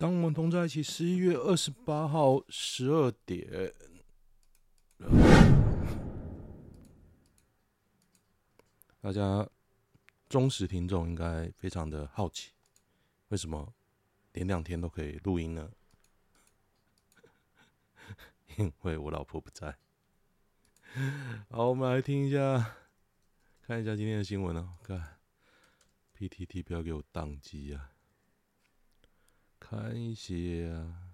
[0.00, 3.74] 当我们同在一起，十一月二十八号十二点，
[9.00, 9.50] 大家
[10.28, 12.52] 忠实听众应该非常的好奇，
[13.30, 13.74] 为什么
[14.34, 15.68] 连两天都可以录音呢？
[18.56, 19.76] 因为我老婆不在。
[21.50, 22.76] 好，我们来听一下，
[23.62, 24.76] 看一下今天的新闻哦。
[24.84, 25.18] 看
[26.16, 27.90] ，PTT 不要给我宕机啊！
[29.70, 31.12] 看一些啊，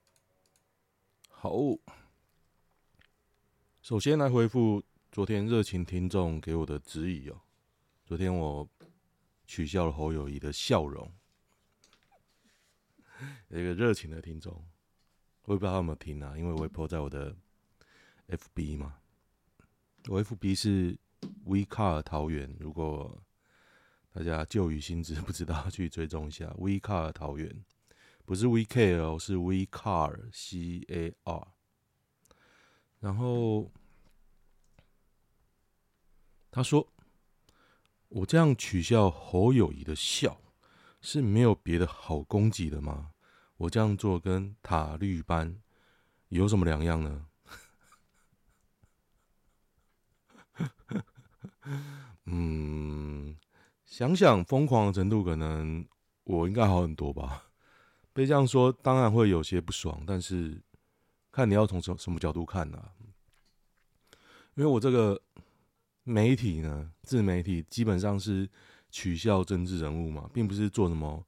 [1.30, 1.50] 好。
[3.80, 7.40] 首先来回复昨天热情听众给我的质疑哦。
[8.04, 8.68] 昨天我
[9.46, 11.10] 取笑了侯友谊的笑容，
[13.48, 14.52] 一个热情的听众，
[15.44, 17.34] 我也不知道他有没有听啊，因为我会 po 在我的
[18.28, 18.98] FB 嘛，
[20.08, 20.98] 我 FB 是
[21.46, 23.22] WeCar 桃园，如果。
[24.12, 26.46] 大家旧雨新知 不知道，去追踪一下。
[26.58, 27.64] We Car 桃园
[28.24, 31.48] 不是 We Care，是 We Car C A R。
[33.00, 33.72] 然后
[36.50, 36.92] 他说
[38.08, 40.40] ：“我这样取笑侯友谊的笑
[41.00, 43.12] 是没有别的好攻击的吗？
[43.56, 45.60] 我这样做跟塔绿班
[46.28, 47.26] 有什么两样呢？”
[52.26, 53.36] 嗯。
[53.92, 55.86] 想想疯狂的程度，可能
[56.24, 57.50] 我应该好很多吧。
[58.14, 60.58] 被这样说，当然会有些不爽，但是
[61.30, 62.82] 看你要从什什么角度看呢、
[64.54, 65.20] 因为我这个
[66.04, 68.48] 媒体呢，自媒体基本上是
[68.90, 71.22] 取笑政治人物嘛，并不是做什么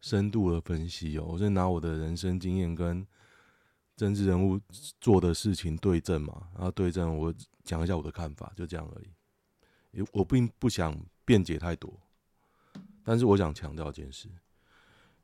[0.00, 1.24] 深度的分析哦。
[1.24, 3.06] 我是拿我的人生经验跟
[3.94, 4.60] 政治人物
[5.00, 10.04] 做的事情对证嘛，然后对证我讲一下我的看法，就这样而已。
[10.10, 11.96] 我并不想辩解太多。
[13.08, 14.28] 但是我想强调一件事，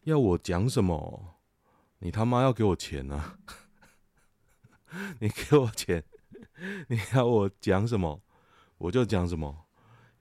[0.05, 1.35] 要我讲什么，
[1.99, 3.39] 你他妈要给我钱啊！
[5.21, 6.03] 你给我钱，
[6.89, 8.23] 你要我讲什么，
[8.79, 9.67] 我就讲什么。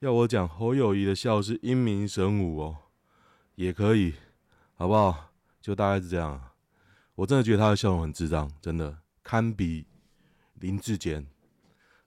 [0.00, 2.76] 要我讲侯友宜的笑是英明神武哦，
[3.54, 4.12] 也可以，
[4.74, 5.32] 好不好？
[5.62, 6.50] 就大概是这样。
[7.14, 9.86] 我真的觉得他的笑容很智障，真的堪比
[10.56, 11.26] 林志坚。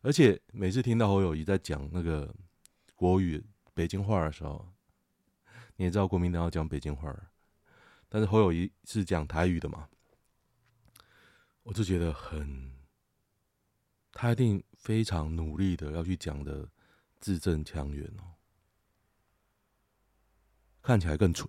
[0.04, 2.32] 而且每次听到侯友宜在讲那个
[2.96, 4.64] 国语北京话的时候，
[5.78, 7.16] 你也知道国民党要讲北京话，
[8.10, 9.88] 但是侯友宜是讲台语的嘛？
[11.62, 12.72] 我就觉得很，
[14.12, 16.68] 他一定非常努力的要去讲的
[17.20, 18.34] 字正腔圆哦，
[20.82, 21.48] 看起来更蠢，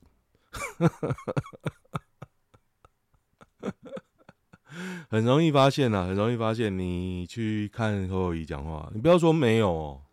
[5.09, 6.77] 很容易发现呐，很容易发现。
[6.79, 10.05] 你去看侯友宜讲话，你不要说没有哦，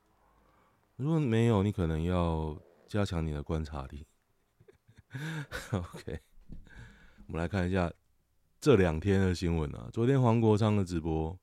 [0.96, 2.58] 如果没有，你可能要。
[2.88, 4.06] 加强你的观察力。
[5.72, 6.20] OK，
[7.28, 7.92] 我们来看一下
[8.60, 9.90] 这两天的新闻啊。
[9.94, 11.38] 昨天黄国昌的直播，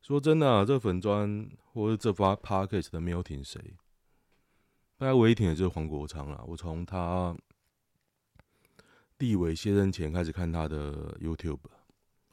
[0.00, 3.76] 说真的，这粉砖或者这发 Podcast 的没有挺谁，
[4.96, 6.44] 大家唯一挺的就是黄国昌了。
[6.46, 7.36] 我从他
[9.18, 11.60] 立委卸任前开始看他的 YouTube，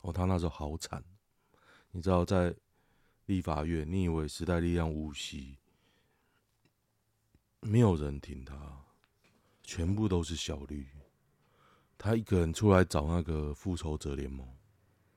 [0.01, 1.03] 哦，他那时候好惨，
[1.91, 2.55] 你知道在
[3.25, 5.57] 立法院，你以为时代力量无锡。
[7.67, 8.85] 没有人挺他，
[9.63, 10.87] 全部都是小绿。
[11.97, 14.47] 他一个人出来找那个复仇者联盟，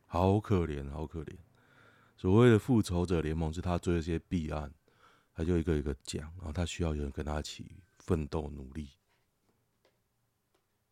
[0.06, 1.36] 好可怜，好可怜。
[2.16, 4.72] 所谓的复仇者联盟是他追了些弊案，
[5.34, 8.92] 他就一个一个讲，然后他需要有人跟他一起奋斗努力。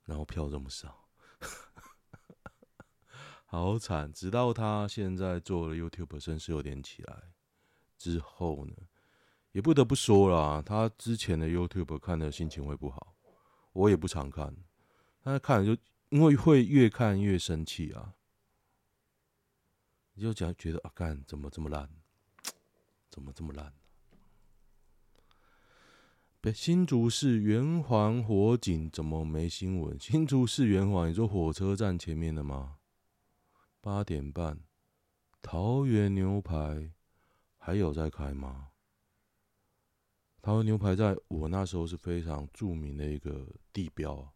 [0.05, 1.09] 然后票这么少，
[3.47, 4.12] 好惨。
[4.12, 7.33] 直到他现在做了 YouTube，声势有点起来
[7.97, 8.75] 之后呢？
[9.56, 13.17] 也不得不说啦，他之前的 YouTube 看的心情会不好，
[13.72, 14.55] 我也不常看，
[15.22, 18.12] 但是看了就因为会越看越生气啊，
[20.12, 21.89] 你就讲觉得啊，干怎么这么烂，
[23.09, 23.72] 怎么这么烂？
[26.43, 29.99] 北新竹市圆环火警怎么没新闻？
[29.99, 32.77] 新竹市圆环，你说火车站前面的吗？
[33.80, 34.60] 八点半，
[35.41, 36.92] 桃园牛排
[37.57, 38.69] 还有在开吗？
[40.41, 44.33] 桃园牛排在我那时候是非常著名的一个地标啊。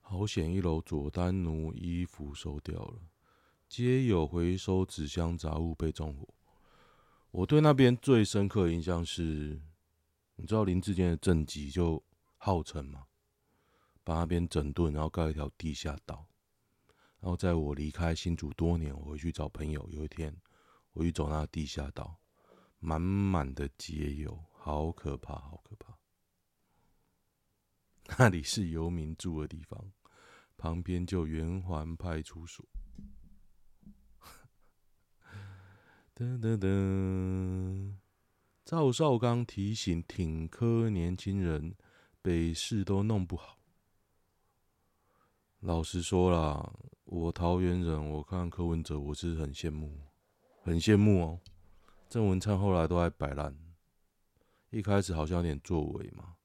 [0.00, 3.00] 好险，一楼佐丹奴衣服收掉了，
[3.68, 6.28] 街友回收纸箱杂物被纵火。
[7.30, 9.60] 我对那边最深刻的印象是，
[10.36, 12.02] 你知道林志坚的政绩就
[12.36, 13.06] 号称嘛，
[14.04, 16.26] 把那边整顿，然后盖一条地下道。
[17.20, 20.36] 然后在我离开新竹多年，我回去找朋友，有一天
[20.92, 22.18] 我去走那地下道。
[22.84, 25.96] 满满的街友，好可怕，好可怕！
[28.18, 29.92] 那里是游民住的地方，
[30.56, 32.66] 旁边就圆环派出所。
[36.12, 37.94] 噔噔噔，
[38.64, 41.76] 赵少刚提醒挺柯年轻人，
[42.20, 43.60] 北市都弄不好。
[45.60, 46.74] 老实说啦，
[47.04, 50.00] 我桃园人，我看柯文哲，我是很羡慕，
[50.64, 51.40] 很羡慕哦。
[52.12, 53.56] 郑文灿后来都爱摆烂，
[54.68, 56.36] 一开始好像有点作为嘛，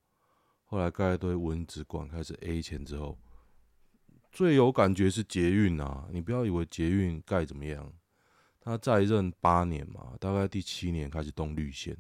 [0.64, 3.20] 后来盖一堆蚊子馆，开始 A 钱之后，
[4.32, 6.08] 最有感觉是捷运啊！
[6.10, 7.94] 你不要以为捷运盖怎么样。
[8.62, 11.98] 他在任八年嘛，大概第七年开始动绿线，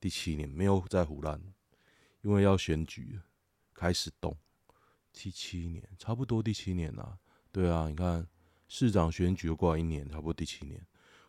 [0.00, 1.38] 第七年没有再唬烂，
[2.22, 3.20] 因为要选举，
[3.74, 4.34] 开始动。
[5.12, 7.18] 第七年差不多第七年啦，
[7.52, 8.26] 对啊，你看
[8.66, 10.82] 市长选举又过一年，差不多第七年。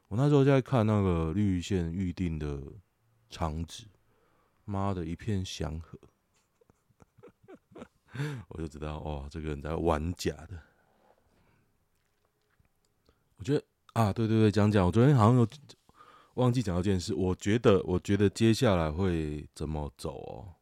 [0.07, 2.62] 我那时候在看那个绿线预定的
[3.30, 3.86] 场址，
[4.65, 6.00] 妈的一片祥和，
[8.50, 10.62] 我就知道哦，这个人在玩假的。
[13.38, 13.63] 我觉得。
[13.94, 15.48] 啊，对对对，讲讲，我昨天好像有
[16.36, 17.15] 忘记讲到件事。
[17.15, 20.53] 我觉得，我觉得接下来会怎么走哦？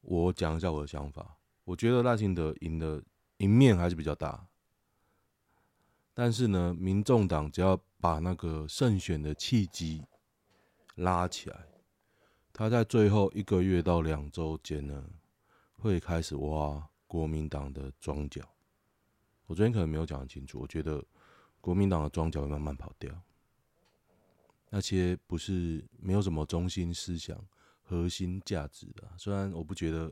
[0.00, 1.36] 我讲一下我的想法。
[1.64, 3.04] 我觉得赖清德赢的
[3.38, 4.48] 赢面还是比较大，
[6.20, 10.02] 但是呢，民众党只要把那个胜选的契机
[10.96, 11.68] 拉起来，
[12.52, 15.08] 他在最后一个月到两周间呢，
[15.74, 18.42] 会开始挖国民党的庄脚。
[19.46, 21.04] 我昨天可能没有讲清楚，我觉得。
[21.60, 23.12] 国民党的庄脚会慢慢跑掉，
[24.70, 27.36] 那些不是没有什么中心思想、
[27.82, 29.02] 核心价值的。
[29.18, 30.10] 虽然我不觉得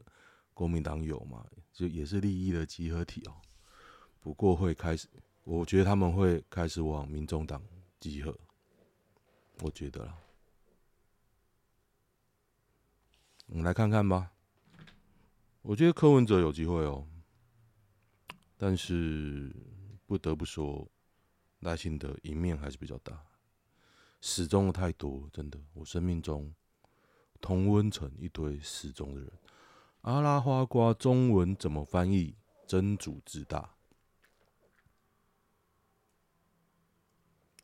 [0.52, 3.36] 国民党有嘛，就也是利益的集合体哦。
[4.20, 5.08] 不过会开始，
[5.46, 7.62] 我觉得他们会开始往民众党
[8.00, 8.36] 集合。
[9.60, 10.18] 我觉得啦，
[13.46, 14.32] 我们来看看吧。
[15.62, 17.06] 我觉得柯文哲有机会哦，
[18.56, 19.54] 但是
[20.04, 20.88] 不得不说。
[21.60, 23.24] 赖清德赢面还是比较大，
[24.20, 25.58] 死忠的太多，真的。
[25.74, 26.52] 我生命中
[27.40, 29.32] 同温层一堆死忠的人。
[30.02, 32.34] 阿拉花瓜中文怎么翻译？
[32.66, 33.75] 真主之大，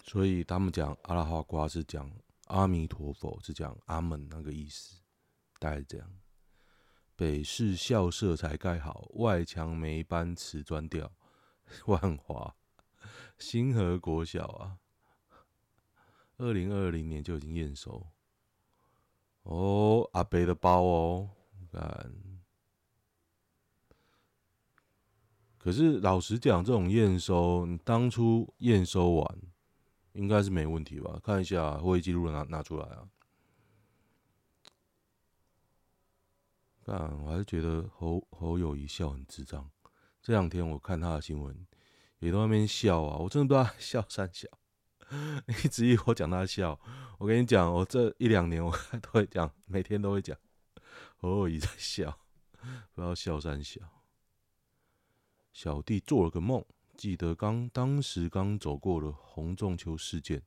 [0.02, 2.10] 所以他们讲阿拉哈瓜是讲
[2.48, 5.00] 阿弥陀佛，是讲阿门那个意思，
[5.58, 6.18] 大概是这样。
[7.14, 11.10] 北市校舍才盖好，外墙没搬瓷砖掉，
[11.86, 12.56] 万华。
[13.38, 14.78] 新和国小啊，
[16.36, 18.06] 二零二零年就已经验收
[19.42, 21.30] 哦，阿北的包哦，
[21.70, 22.12] 看。
[25.58, 29.38] 可是老实讲，这种验收，你当初验收完，
[30.12, 31.20] 应该是没问题吧？
[31.22, 33.08] 看一下会议记录拿拿出来啊。
[36.84, 39.70] 但，我还是觉得侯侯友谊笑很智障。
[40.20, 41.66] 这两天我看他的新闻。
[42.18, 43.16] 也在那边笑啊！
[43.16, 44.46] 我真的不知道他笑三小，
[45.46, 46.78] 你直以为我讲他笑。
[47.18, 50.38] 我跟你讲，我这一两年我都会讲，每天都会讲。
[51.16, 52.16] 侯友谊在笑，
[52.94, 53.80] 不知道笑三小。
[55.52, 56.64] 小弟做了个梦，
[56.96, 60.42] 记得刚当时刚走过了洪仲丘事件，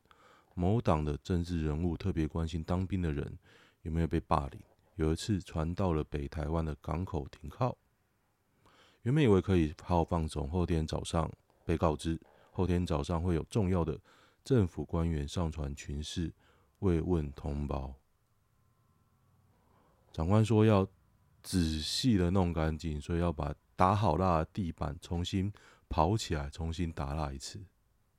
[0.54, 3.38] 某党的政治人物特别关心当兵的人
[3.82, 4.60] 有没有被霸凌。
[4.96, 7.78] 有一次传到了北台湾的港口停靠，
[9.02, 11.30] 原本以为可以好放松，后天早上。
[11.66, 12.22] 被告知
[12.52, 14.00] 后天早上会有重要的
[14.44, 16.32] 政府官员上传群视
[16.80, 17.92] 慰问同胞。
[20.14, 20.88] 长官说要
[21.42, 25.52] 仔细的弄干净，所以要把打好蜡的地板重新
[25.96, 27.64] 跑起来，重新打蜡一次，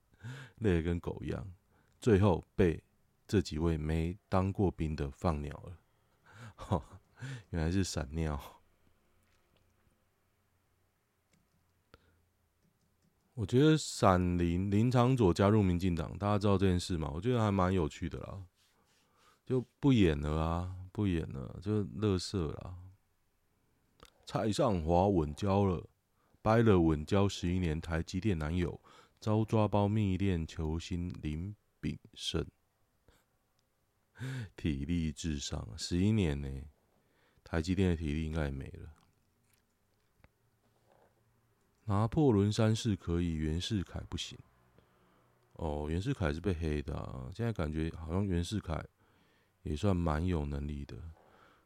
[0.64, 1.52] 累得跟狗一样。
[2.00, 2.82] 最后被
[3.28, 6.82] 这几位没当过兵的放鸟了，
[7.50, 8.40] 原来是闪尿。
[13.34, 17.10] 我觉得闪林林昶佐加入民进党，大家知道这件事吗？
[17.12, 18.42] 我觉得还蛮有趣的啦，
[19.44, 22.78] 就不演了啊，不演了，就乐色啦。
[24.24, 25.86] 蔡尚华稳交了，
[26.46, 28.80] 掰了稳交十一年，台积电男友
[29.18, 32.46] 遭抓包密恋球星林炳胜，
[34.54, 36.48] 体力至上，十一年呢，
[37.42, 38.94] 台积电的体力应该也没了。
[41.86, 44.38] 拿破仑三世可以，袁世凯不行。
[45.54, 48.86] 哦，袁世凯是被黑的啊，现在感觉好像袁世凯
[49.64, 50.96] 也算蛮有能力的。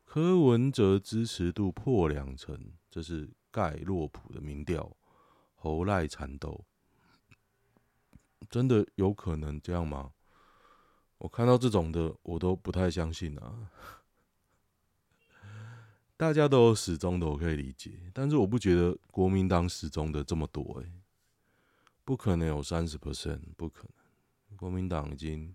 [0.06, 4.96] 柯文哲支持度破两成，这是盖洛普的民调。
[5.62, 6.64] 侯赖缠斗，
[8.48, 10.12] 真的有可能这样吗？
[11.18, 13.70] 我看到这种的，我都不太相信啊。
[16.16, 20.90] 大家都有始终的，我可以理解，但是我不觉得国民党始终的这么多，欸，
[22.06, 23.86] 不可能有三十 percent，不可
[24.48, 25.54] 能，国民党已经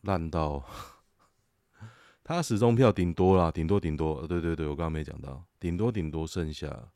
[0.00, 0.64] 烂到，
[2.24, 6.90] 他始终票顶多啦，顶多顶多，对对对，我刚刚没讲到，顶多顶多剩下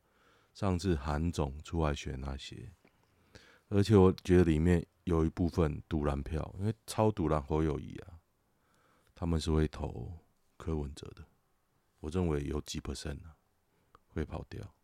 [0.53, 2.73] 上次韩总出来选那些，
[3.69, 8.19] 而且我觉得里面有一部分赌烂票，因为超赌烂侯友宜啊，
[9.15, 10.19] 他们是会投
[10.57, 11.25] 柯文哲的。
[12.01, 13.21] 我认为有几 percent
[14.09, 14.75] 会跑掉。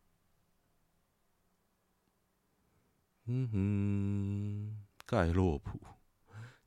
[3.25, 5.77] 嗯哼，盖洛普、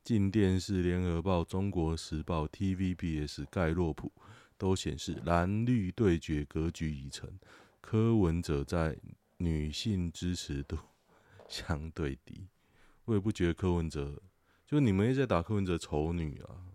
[0.03, 4.11] 进电视、联合报、中国时报、TVBS、盖洛普
[4.57, 7.29] 都显示蓝绿对决格局已成，
[7.79, 8.97] 柯文哲在
[9.37, 10.77] 女性支持度
[11.47, 12.47] 相对低。
[13.05, 14.21] 我也不觉得柯文哲，
[14.65, 16.73] 就你们也在打柯文哲丑女啊，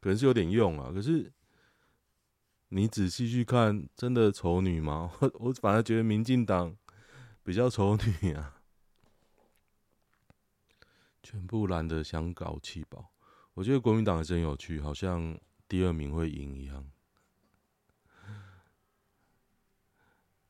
[0.00, 1.32] 可能是有点用啊，可是。
[2.70, 5.12] 你仔细去看，真的丑女吗？
[5.20, 6.76] 我 我反而觉得民进党
[7.44, 8.60] 比较丑女啊，
[11.22, 13.12] 全部蓝的想搞气保。
[13.52, 16.90] 我觉得国民党也真有趣，好像第二名会赢一样。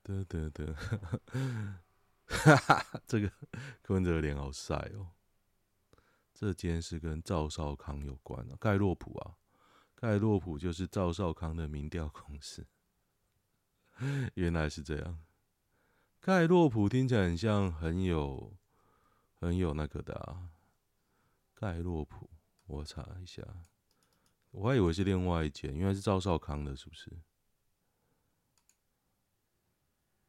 [0.03, 0.75] 得 得得，
[2.27, 3.33] 哈哈， 这个
[3.83, 5.13] 柯文哲脸好晒哦。
[6.35, 9.37] 这间是跟赵少康有关啊，盖洛普啊。
[9.95, 12.67] 盖洛普就是赵少康的民调公司，
[14.35, 15.25] 原来是这样。
[16.21, 18.55] 盖洛普听起来很像很有
[19.33, 20.51] 很有那个的啊。
[21.55, 22.29] 盖洛普，
[22.67, 23.43] 我查一下，
[24.57, 27.11] 我还以为是另外一间，原来是赵少康的，是不是？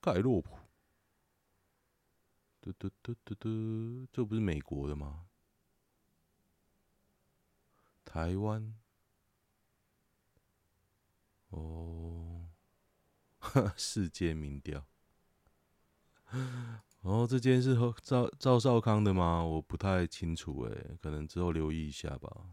[0.01, 0.57] 盖洛普，
[2.59, 5.27] 嘟嘟嘟嘟嘟，这不是美国的吗？
[8.03, 8.75] 台湾。
[11.49, 12.49] 哦，
[13.77, 14.87] 世界民调。
[17.01, 19.43] 哦，这间是赵赵少康的吗？
[19.43, 22.49] 我不太清楚诶，可能之后留意一下吧。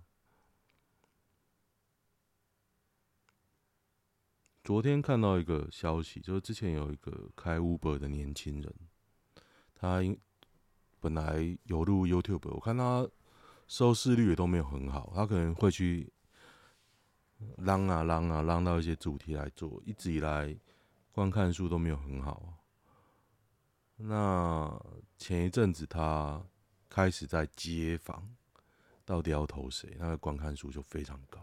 [4.65, 8.75] 昨天看到一个消息，就是之前有一个开 Uber 的年轻人，
[9.75, 10.19] 他因
[11.01, 13.09] 本来有录 YouTube，我看他
[13.67, 16.13] 收视率也都没有很好，他可能会去。
[17.57, 20.57] 浪啊浪啊浪到一些主题来做，一直以来
[21.11, 22.55] 观看数都没有很好。
[23.97, 24.81] 那
[25.19, 26.41] 前一阵子他
[26.89, 28.33] 开始在街访，
[29.05, 29.97] 到底要投谁？
[29.99, 31.41] 那个观看数就非常高，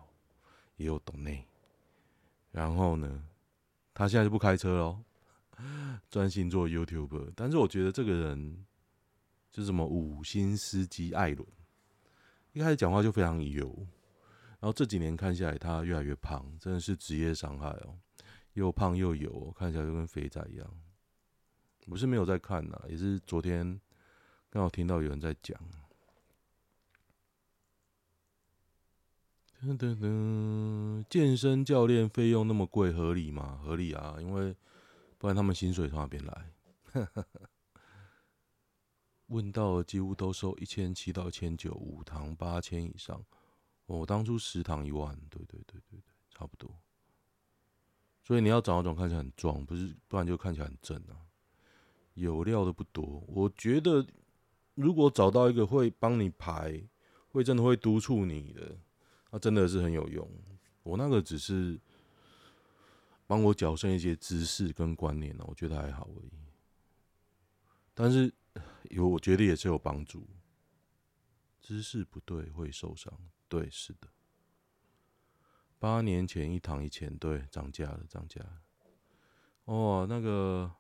[0.77, 1.45] 也有懂内。
[2.51, 3.23] 然后呢，
[3.93, 5.03] 他现在就不开车喽，
[6.09, 7.31] 专心做 YouTube。
[7.35, 8.65] 但是我觉得这个人
[9.51, 11.47] 就什么五星司机艾伦，
[12.53, 13.87] 一开始讲话就非常油。
[14.59, 17.97] 然后这几年看下来，他越来越胖，真的是职业伤害哦，
[18.53, 20.67] 又胖又油，看起来就跟肥仔一样。
[21.87, 23.79] 不是没有在看呐，也是昨天
[24.49, 25.57] 刚好听到有人在讲。
[29.61, 33.59] 噔噔噔，健身教练费用那么贵，合理吗？
[33.61, 34.55] 合理啊，因为
[35.17, 36.51] 不然他们薪水从哪边来？
[39.27, 43.21] 问到几乎都收一千七到一千九，五堂八千以上。
[43.85, 46.71] 我当初十堂一万，对对对对对，差不多。
[48.23, 51.27] 所以你要找那种看起来很壮，不是，不然就看起来很正啊。
[52.13, 54.05] 有料的不多，我觉得
[54.75, 56.81] 如果找到一个会帮你排，
[57.27, 58.77] 会真的会督促你的，
[59.31, 60.29] 那真的是很有用。
[60.83, 61.79] 我那个只是
[63.27, 66.31] 帮我矫正一些知识跟观念呢，我觉得还好而已。
[67.93, 68.33] 但是
[68.89, 70.27] 有，我觉得也是有帮助。
[71.61, 73.13] 姿势不对会受伤。
[73.47, 74.07] 对，是的。
[75.77, 78.61] 八年前一堂一千，对，涨价了，涨价了。
[79.65, 80.71] 哦，那个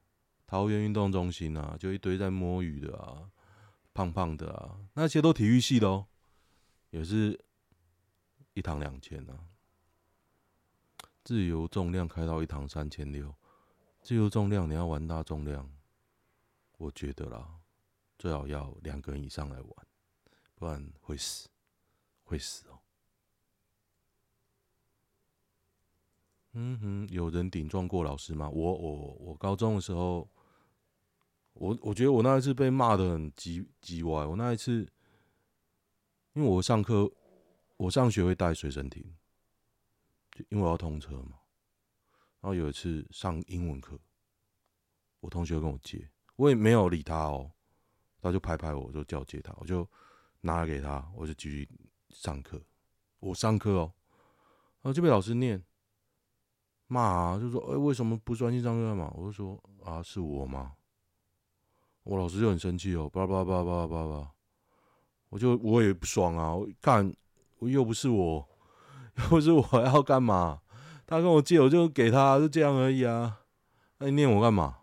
[0.47, 3.29] 桃园运动中心啊，就一堆在摸鱼的啊，
[3.93, 6.07] 胖胖的啊，那些都体育系的哦，
[6.89, 7.39] 也是
[8.53, 9.47] 一堂两千啊。
[11.23, 13.35] 自由重量开到一堂三千六，
[14.01, 15.71] 自由重量你要玩大重量，
[16.77, 17.59] 我觉得啦，
[18.17, 19.87] 最好要两个人以上来玩，
[20.55, 21.47] 不然会死。
[22.23, 22.77] 会死哦！
[26.51, 28.47] 嗯哼，有人顶撞过老师吗？
[28.47, 30.29] 我我我高中的时候，
[31.53, 34.27] 我我觉得我那一次被骂得很叽叽歪。
[34.27, 34.87] 我那一次，
[36.33, 37.11] 因为我上课，
[37.79, 39.03] 我上学会带随身听，
[40.31, 41.39] 就因为我要通车嘛。
[42.41, 43.99] 然后有一次上英文课，
[45.21, 47.51] 我同学跟我借，我也没有理他哦，
[48.21, 49.87] 他就拍拍我，就叫我借他，我就
[50.41, 51.67] 拿给他，我就继续。
[52.11, 52.59] 上课，
[53.19, 53.93] 我上课哦，
[54.81, 55.63] 然后就被老师念，
[56.87, 60.75] 骂啊，就说：“哎、为什么不专心上课嘛？”我就说：“啊，是我吗？”
[62.01, 64.33] 我老师就很生气哦，叭叭叭叭叭叭，
[65.29, 66.55] 我就我也不爽啊！
[66.55, 67.13] 我干，
[67.67, 68.47] 又不是我，
[69.17, 70.61] 又不是我要干嘛？
[71.05, 73.41] 他跟我借，我就给他，就这样而已啊！
[73.97, 74.77] 那你念我干嘛？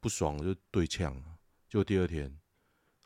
[0.00, 1.14] 不爽就对呛，
[1.68, 2.36] 就第二天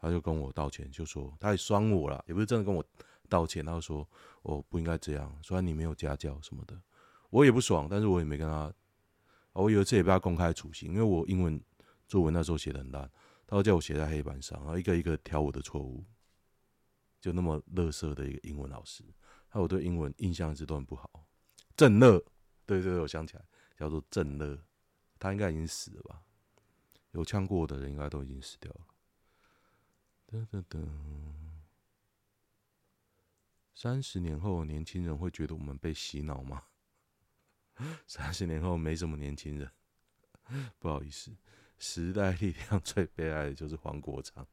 [0.01, 2.85] 他就跟我道歉，就说他也酸我了，也不是真的跟我
[3.29, 4.09] 道歉，他就说
[4.43, 6.81] 我不应该这样，虽然你没有家教什么的，
[7.31, 8.73] 我也不爽，但是我也没跟他。
[9.53, 11.61] 我有一次也被他公开处刑，因为我英文
[12.07, 13.11] 作文那时候写的很烂，
[13.45, 16.05] 他会叫我写在黑板上，然后一个一个挑我的错误，
[17.21, 19.05] 就那么垃圾的一个英文老师，
[19.49, 21.27] 还有我对英文印象一直都很不好。
[21.77, 22.19] 郑乐，
[22.67, 23.45] 对对对，我想起来，
[23.77, 24.59] 叫做郑乐，
[25.19, 26.23] 他应该已经死了吧？
[27.13, 28.87] 有呛过的人应该都已经死掉了。
[30.31, 30.87] 噔噔噔，
[33.75, 36.65] 三十年后，年轻人会觉得我们被洗脑吗？
[38.07, 39.71] 三十年后没什么年轻人，
[40.79, 41.35] 不好意思，
[41.79, 44.47] 时代力量最悲哀的就是黄国昌，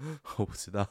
[0.38, 0.88] 我不知道，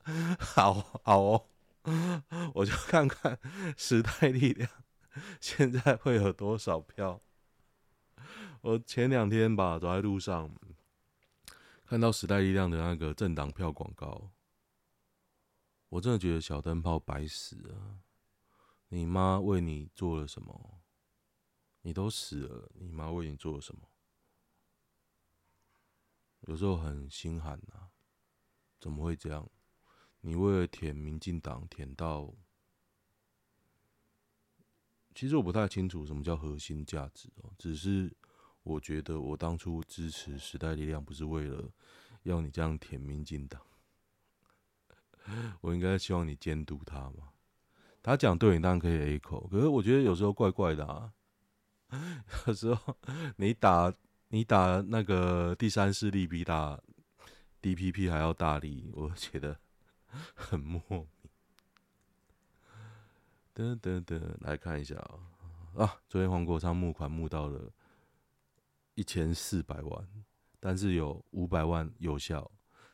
[0.38, 0.72] 好
[1.04, 1.46] 好哦，
[2.54, 3.38] 我就看看
[3.76, 4.70] 时代力量
[5.40, 7.20] 现在会有多少票。
[8.62, 10.50] 我前两天吧，走在路上。
[11.84, 14.30] 看到时代力量的那个政党票广告，
[15.88, 17.98] 我真的觉得小灯泡白死了。
[18.88, 20.79] 你妈为你做了什么？
[21.82, 23.82] 你都死了，你妈为你做了什么？
[26.42, 27.88] 有时候很心寒呐，
[28.80, 29.48] 怎么会这样？
[30.20, 32.34] 你为了舔民进党舔到……
[35.14, 38.16] 其实我不太清楚什么叫核心价值哦，只是。
[38.62, 41.72] 我觉得我当初支持时代力量，不是为了
[42.24, 43.58] 要你这样舔民进党，
[45.62, 47.32] 我应该希望你监督他嘛。
[48.02, 51.14] 他讲对你当然可以 A 口，可是我觉得有时候怪怪的啊。
[52.46, 52.96] 有时候
[53.36, 53.92] 你打
[54.28, 56.80] 你打那个第三势力比打
[57.62, 59.58] DPP 还要大力，我觉得
[60.34, 61.06] 很莫名。
[63.52, 65.18] 等等等，来看一下啊
[65.76, 66.00] 啊！
[66.08, 67.72] 昨天黄国昌募款募到了。
[68.96, 70.08] 一千四百万，
[70.58, 72.50] 但是有五百万有效，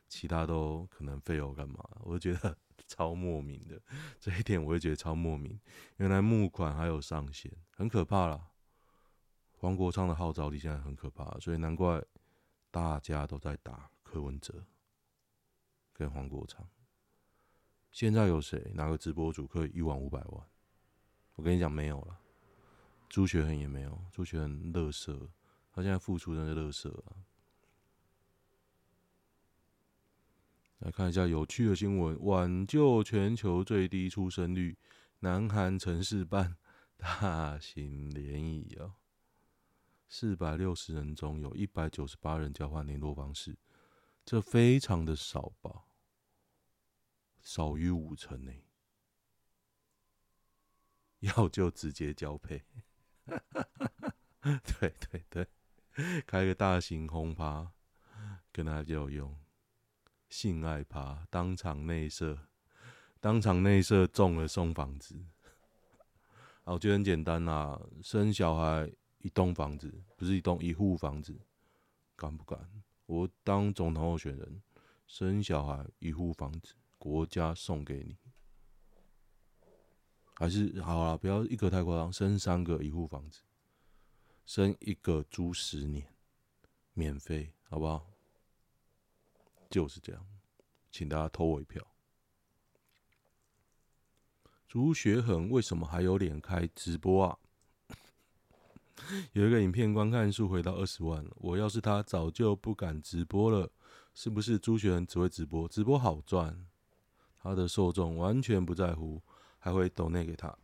[0.08, 1.82] 其他都可能废油干嘛？
[2.02, 2.56] 我就觉得
[2.86, 3.80] 超莫名的，
[4.20, 5.58] 这一点我也觉得超莫名。
[5.96, 8.40] 原来募款还有上限，很可怕啦。
[9.66, 12.00] 黄国昌的号召力现在很可怕，所以难怪
[12.70, 14.64] 大家都在打柯文哲
[15.92, 16.64] 跟黄国昌。
[17.90, 20.46] 现在有谁哪个直播主可以一万五百万？
[21.34, 22.16] 我跟你讲，没有了。
[23.08, 25.28] 朱学恒也没有，朱学恒乐色。
[25.72, 27.26] 他现在付出的是垃圾啊！
[30.78, 34.78] 来看一下有趣的新闻：挽救全球最低出生率，
[35.18, 36.56] 南韩城市办
[36.96, 38.92] 大型联谊哦！
[40.08, 43.56] 四百六十人中有一百九十八人交换联络方式，
[44.24, 45.84] 这非常的少吧？
[47.40, 48.52] 少于五成呢！
[51.20, 52.64] 要就直接交配，
[53.24, 55.48] 对对对。
[56.26, 57.72] 开个大型轰趴，
[58.52, 59.38] 跟他就有用。
[60.28, 62.48] 性爱趴，当场内射，
[63.18, 65.24] 当场内射中了送房子。
[66.64, 68.92] 啊，我觉得很简单啦，生小孩
[69.26, 71.36] 一栋房子，不是一栋一户房子，
[72.14, 72.70] 敢不敢？
[73.06, 74.62] 我当总统候选人，
[75.08, 78.16] 生小孩一户房子，国家送给你。
[80.36, 83.40] 还是好啦，不要一个太夸张，生三个一户房子。
[84.44, 86.06] 生一个租十年，
[86.92, 88.06] 免费，好不好？
[89.68, 90.24] 就是这样，
[90.92, 91.84] 请大家投我一票。
[94.68, 97.36] 朱学恒为什么还有脸开直播啊？
[99.32, 103.70] 有一个影片观看数回到二十万，我要是他，早就不敢直播了。
[104.14, 105.68] 是不是朱学恒只会直播？
[105.68, 106.66] 直播好赚，
[107.38, 109.22] 他的受众完全不在乎，
[109.58, 110.56] 还会抖内给他。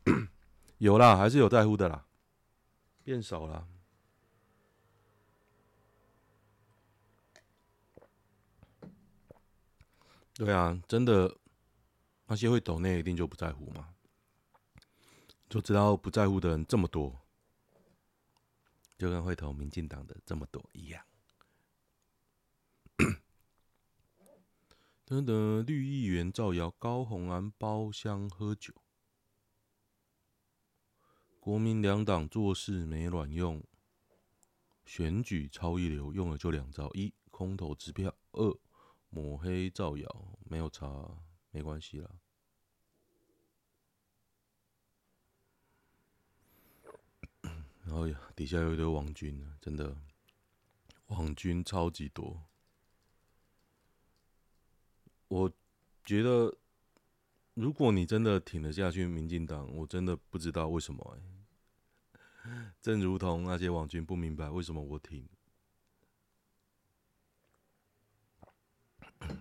[0.78, 2.06] 有啦，还是有在乎的啦。
[3.04, 3.68] 变少了，
[10.34, 11.36] 对啊，真的，
[12.26, 13.88] 那些会抖内一定就不在乎嘛？
[15.50, 17.21] 就知道不在乎的人这么多，
[19.02, 21.04] 就跟会投民进党的这么多一样。
[25.04, 28.72] 等等，绿议员造谣高虹安包厢喝酒。
[31.40, 33.64] 国民两党做事没卵用，
[34.84, 38.56] 选举超一流，用了就两招：一，空头支票二，
[39.08, 41.18] 抹黑造谣，没有差，
[41.50, 42.21] 没关系啦。
[47.92, 49.94] 然后底下有一堆网军，真的
[51.08, 52.42] 网军超级多。
[55.28, 55.52] 我
[56.02, 56.56] 觉得，
[57.52, 61.20] 如果你真的挺得下去，民进党，我真的不知道为什么欸。
[62.80, 65.28] 正如同那些网军不明白为什么我挺，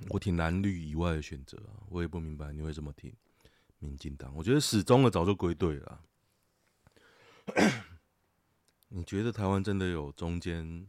[0.10, 3.16] 我挺蓝绿以外的选择啊，我也不明白你为什么挺
[3.80, 4.36] 民进党。
[4.36, 6.04] 我觉得死忠的早就归队了。
[8.94, 10.86] 你觉得台湾真的有中间，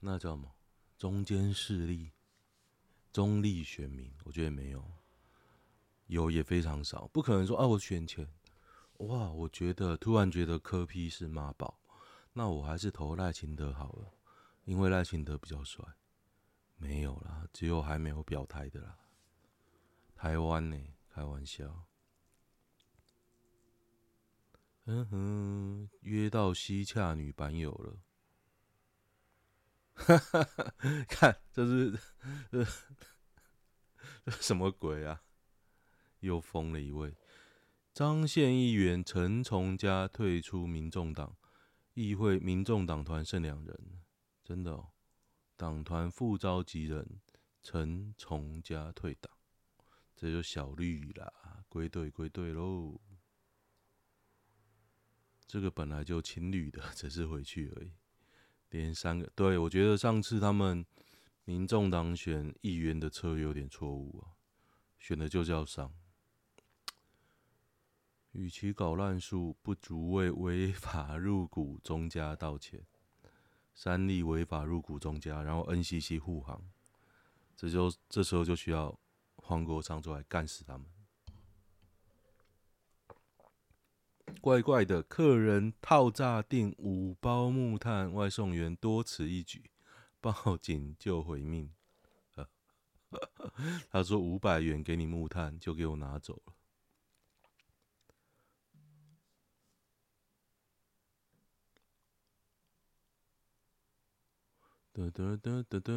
[0.00, 0.52] 那叫什么？
[0.98, 2.10] 中间势力、
[3.12, 4.12] 中立选民？
[4.24, 4.84] 我觉得没有，
[6.08, 7.06] 有也非常少。
[7.12, 8.28] 不可能说啊，我选前，
[8.94, 11.78] 哇，我觉得突然觉得柯 P 是妈宝，
[12.32, 14.12] 那我还是投赖清德好了，
[14.64, 15.84] 因为赖清德比较帅。
[16.76, 18.98] 没有啦，只有还没有表态的啦。
[20.16, 20.76] 台湾呢，
[21.08, 21.86] 开玩笑。
[24.88, 27.98] 嗯哼，约到西洽女版友了，
[29.94, 30.74] 哈哈哈！
[31.08, 31.98] 看这是
[32.52, 32.64] 这
[34.24, 35.22] 这什么鬼啊？
[36.20, 37.16] 又疯了一位
[37.92, 41.36] 张县议员陈从家退出民众党
[41.94, 44.02] 议会，民众党团剩两人，
[44.44, 44.92] 真的哦。
[45.56, 47.20] 党团副召集人
[47.60, 49.32] 陈从家退党，
[50.14, 53.00] 这就小绿啦，归队归队喽。
[55.46, 57.92] 这个本来就情侣的， 只是回去而已。
[58.70, 60.84] 连三个，对，我觉得上次他们
[61.44, 64.34] 民众党选议员的策略有点错误啊，
[64.98, 65.92] 选的就叫上。
[68.32, 72.84] 与其搞烂数，不足为违法入股中家道歉。
[73.74, 76.62] 三立违法入股中家，然后 NCC 护航，
[77.54, 78.98] 这就这时候就需要
[79.36, 80.86] 黄国昌出来干死他们。
[84.40, 89.70] 怪怪的，客人套诈订五包木炭，外送员多此一举，
[90.20, 91.72] 报警救回命。
[93.90, 96.52] 他说五百元给你木炭，就给我拿走了。
[104.92, 105.92] 哒哒哒哒哒，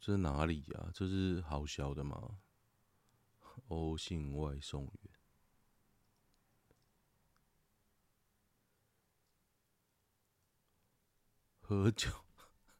[0.00, 0.90] 这是哪里呀？
[0.92, 2.38] 这是好小的吗？
[3.68, 5.11] 欧姓外送员。
[11.72, 12.10] 喝酒，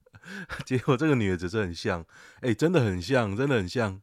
[0.67, 2.05] 结果这个女的只是很像，
[2.41, 4.03] 哎、真的很像，真的很像，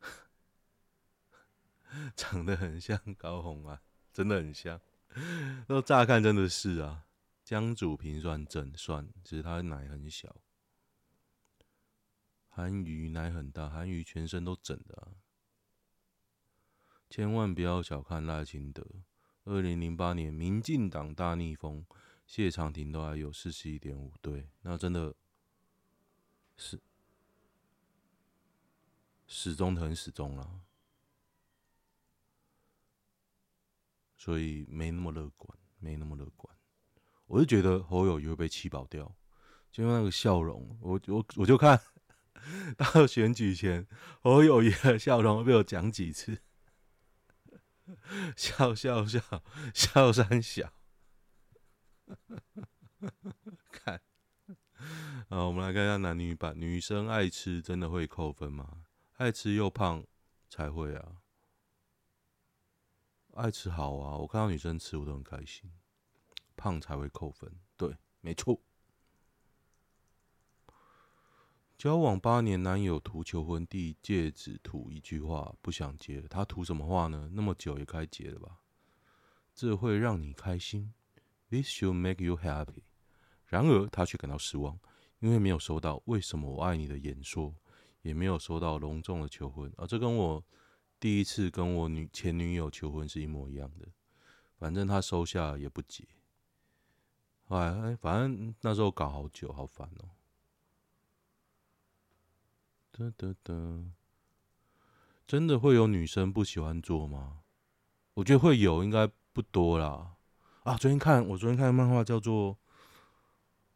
[2.16, 3.82] 长得很像高红啊，
[4.12, 4.80] 真的很像。
[5.68, 7.04] 那乍看真的是啊，
[7.44, 10.34] 江祖平算正算，只是他的奶很小。
[12.48, 15.08] 韩瑜奶很大，韩瑜全身都整的啊。
[17.10, 18.84] 千万不要小看赖清德，
[19.44, 21.86] 二零零八年民进党大逆风。
[22.42, 25.14] 谢长廷都还有四十一点五，对，那真的
[26.56, 26.80] 是
[29.28, 30.60] 始终很始终了，
[34.16, 36.52] 所以没那么乐观，没那么乐观。
[37.26, 39.14] 我就觉得侯友宜会被气爆掉，
[39.70, 41.80] 就用那个笑容，我我我就看
[42.76, 43.86] 到选举前
[44.20, 46.42] 侯友宜的笑容被我讲几次，
[48.36, 49.20] 笑笑笑
[49.72, 50.72] 笑三小。
[53.70, 54.00] 看，
[55.28, 56.58] 好，我们来看一下男女版。
[56.58, 58.84] 女生爱吃真的会扣分吗？
[59.14, 60.04] 爱吃又胖
[60.48, 61.16] 才会啊。
[63.34, 65.70] 爱吃好啊，我看到女生吃我都很开心。
[66.56, 68.60] 胖才会扣分，对，没错。
[71.76, 76.22] 交往八年男友图求婚，递戒指图一句话，不想结。
[76.22, 77.30] 他图什么话呢？
[77.32, 78.60] 那么久也该结了吧？
[79.52, 80.94] 这会让你开心。
[81.54, 82.82] This should make you happy。
[83.46, 84.76] 然而，他却感到失望，
[85.20, 87.54] 因为没有收到“为什么我爱你”的演说，
[88.02, 89.72] 也没有收到隆重的求婚。
[89.76, 90.44] 啊，这跟我
[90.98, 93.86] 第一次跟我女前女友求婚是一模一样的。
[94.58, 96.04] 反正他收下也不结。
[97.46, 100.10] 哎哎，反正那时候搞好久，好烦哦。
[102.90, 103.54] 哒哒哒，
[105.24, 107.42] 真的会有女生不喜欢做吗？
[108.14, 110.13] 我觉得会有，应该不多啦。
[110.64, 112.54] 啊，昨天看我昨天看的漫画叫做《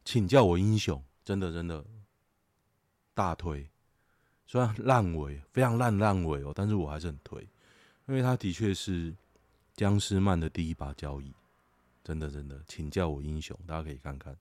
[0.03, 1.85] 请叫我英雄》，真的真的
[3.13, 3.69] 大推，
[4.47, 7.47] 虽然烂尾，非常烂烂尾哦，但是我还是很推，
[8.07, 9.15] 因为它的确是
[9.75, 11.31] 僵尸漫的第一把交椅，
[12.03, 14.35] 真的真的，请叫我英雄，大家可以看看，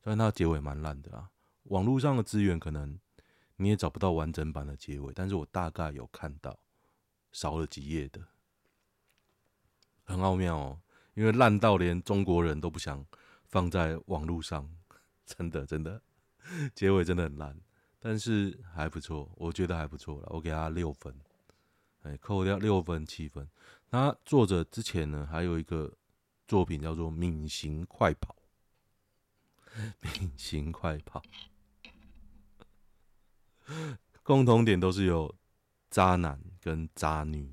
[0.00, 1.28] 虽然它结尾蛮烂的啊，
[1.64, 2.96] 网络上的资源可能
[3.56, 6.56] 你也找不到完整版的结尾，但是我大概有看到
[7.32, 8.20] 少了几页的，
[10.04, 10.80] 很奥妙哦，
[11.18, 13.04] 因为烂到连中国人都不想
[13.48, 14.70] 放在网络上，
[15.26, 16.00] 真的真的，
[16.76, 17.60] 结尾真的很烂，
[17.98, 21.12] 但是还不错，我觉得还不错了，我给他六分，
[22.02, 23.50] 哎，扣掉六分七分。
[23.90, 25.92] 那作者之前呢还有一个
[26.46, 28.36] 作品叫做《闵行快跑》。
[30.00, 31.20] 闵行快跑，
[34.22, 35.34] 共同点都是有
[35.90, 37.52] 渣男跟渣女，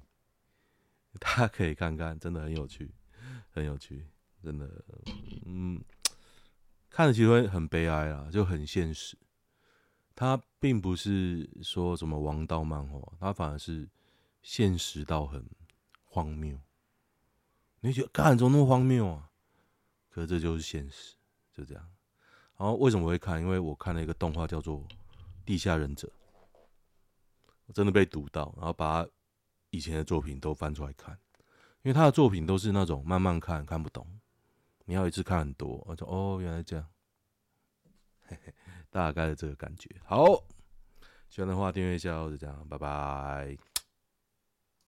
[1.19, 2.93] 大家可以看看，真的很有趣，
[3.55, 4.05] 很有趣，
[4.43, 4.69] 真的，
[5.45, 5.81] 嗯，
[6.89, 9.17] 看了其实会很悲哀啊，就很现实。
[10.13, 13.87] 他并不是说什么王道漫画，他反而是
[14.43, 15.49] 现实到很
[16.03, 16.59] 荒谬。
[17.79, 19.31] 你觉得干怎么那么荒谬啊？
[20.09, 21.15] 可是这就是现实，
[21.53, 21.89] 就这样。
[22.57, 23.39] 然后为什么会看？
[23.39, 24.79] 因为我看了一个动画叫做
[25.45, 26.07] 《地下忍者》，
[27.67, 29.07] 我真的被读到，然后把
[29.69, 31.17] 以前的作品都翻出来看，
[31.85, 34.07] 因为他的作品都是那种慢慢看看不懂，
[34.85, 36.87] 你要一次看很多，我说哦，原来这样，
[38.89, 39.87] 大概的这个感觉。
[40.03, 40.25] 好，
[41.29, 43.55] 喜欢的话订阅一下，就这样，拜拜。